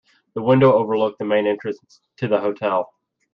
[0.33, 2.91] The window overlooked the main entrance to the hotel.